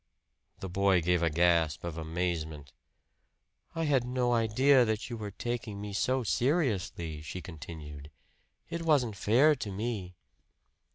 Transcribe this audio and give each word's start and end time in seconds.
The 0.61 0.67
boy 0.67 0.99
gave 1.03 1.21
a 1.21 1.29
gasp 1.29 1.83
of 1.83 1.95
amazement. 1.95 2.73
"I 3.75 3.83
had 3.83 4.03
no 4.03 4.33
idea 4.33 4.83
that 4.83 5.11
you 5.11 5.15
were 5.15 5.29
taking 5.29 5.79
me 5.79 5.93
so 5.93 6.23
seriously," 6.23 7.21
she 7.21 7.39
continued. 7.39 8.09
"It 8.67 8.81
wasn't 8.81 9.15
fair 9.15 9.53
to 9.53 9.71
me." 9.71 10.15